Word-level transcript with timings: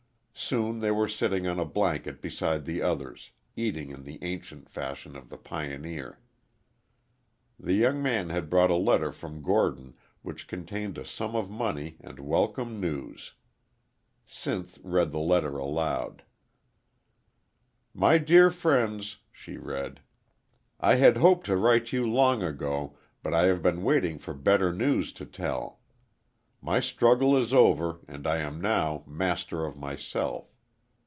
Soon 0.33 0.79
they 0.79 0.89
were 0.89 1.07
sitting 1.07 1.45
on 1.45 1.59
a 1.59 1.65
blanket 1.65 2.19
beside 2.19 2.65
the 2.65 2.81
others, 2.81 3.29
eating 3.55 3.91
in 3.91 4.01
the 4.03 4.17
ancient 4.23 4.67
fashion 4.67 5.15
of 5.15 5.29
the 5.29 5.37
pioneer. 5.37 6.19
The 7.59 7.75
young 7.75 8.01
man 8.01 8.29
had 8.31 8.49
brought 8.49 8.71
a 8.71 8.75
letter 8.75 9.11
from 9.11 9.43
Gordon 9.43 9.93
which 10.23 10.47
contained 10.47 10.97
a 10.97 11.05
sum 11.05 11.35
of 11.35 11.51
money 11.51 11.97
and 12.01 12.19
welcome 12.19 12.79
news. 12.81 13.33
Sinth 14.27 14.79
read 14.83 15.11
the 15.11 15.19
letter 15.19 15.57
aloud. 15.59 16.23
"'My 17.93 18.17
dear 18.17 18.49
friends,'" 18.49 19.17
she 19.31 19.57
read, 19.57 19.99
"'I 20.79 20.95
had 20.95 21.17
hoped 21.17 21.45
to 21.45 21.55
write 21.55 21.93
you 21.93 22.09
long 22.09 22.41
ago, 22.41 22.97
but 23.21 23.35
I 23.35 23.43
have 23.43 23.61
been 23.61 23.83
waiting 23.83 24.17
for 24.17 24.33
better 24.33 24.73
news 24.73 25.11
to 25.13 25.25
tell. 25.25 25.77
My 26.63 26.79
struggle 26.79 27.35
is 27.35 27.55
over 27.55 28.01
and 28.07 28.27
I 28.27 28.37
am 28.37 28.61
now 28.61 29.03
master 29.07 29.65
of 29.65 29.75
myself. 29.75 30.53